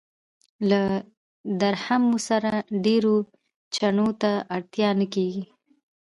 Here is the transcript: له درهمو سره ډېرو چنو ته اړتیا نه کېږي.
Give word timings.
له 0.69 0.81
درهمو 1.61 2.17
سره 2.29 2.51
ډېرو 2.85 3.15
چنو 3.75 4.07
ته 4.21 4.31
اړتیا 4.55 4.89
نه 4.99 5.05
کېږي. 5.13 5.43